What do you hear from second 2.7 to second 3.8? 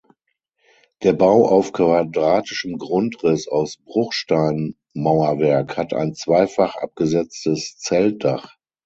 Grundriss aus